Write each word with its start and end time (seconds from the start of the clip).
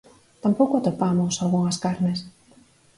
Tampouco 0.43 0.73
atopamos 0.77 1.33
algunhas 1.43 1.81
carnes. 1.85 2.19